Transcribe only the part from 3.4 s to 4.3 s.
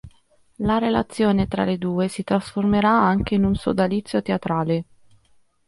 sodalizio